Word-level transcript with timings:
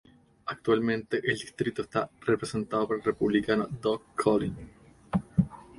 Actualmente 0.47 1.21
el 1.23 1.37
distrito 1.37 1.83
está 1.83 2.09
representado 2.21 2.87
por 2.87 2.97
el 2.97 3.03
Republicano 3.03 3.67
Doug 3.67 4.01
Collins. 4.15 4.57